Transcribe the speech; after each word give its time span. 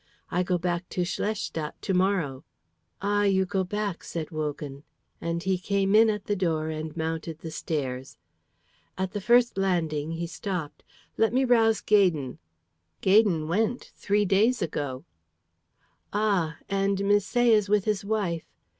I 0.31 0.41
go 0.41 0.57
back 0.57 0.89
to 0.97 1.01
Schlestadt 1.01 1.79
to 1.81 1.93
morrow." 1.93 2.43
"Ah, 3.03 3.21
you 3.25 3.45
go 3.45 3.63
back," 3.63 4.03
said 4.03 4.31
Wogan; 4.31 4.81
and 5.21 5.43
he 5.43 5.59
came 5.59 5.93
in 5.93 6.09
at 6.09 6.25
the 6.25 6.35
door 6.35 6.69
and 6.69 6.97
mounted 6.97 7.37
the 7.37 7.51
stairs. 7.51 8.17
At 8.97 9.11
the 9.11 9.21
first 9.21 9.59
landing 9.59 10.13
he 10.13 10.25
stopped. 10.25 10.81
"Let 11.17 11.33
me 11.33 11.45
rouse 11.45 11.81
Gaydon." 11.81 12.39
"Gaydon 13.01 13.47
went 13.47 13.91
three 13.95 14.25
days 14.25 14.59
ago." 14.59 15.05
"Ah! 16.11 16.57
And 16.67 16.97
Misset 17.03 17.45
is 17.49 17.69
with 17.69 17.85
his 17.85 18.03
wife. 18.03 18.47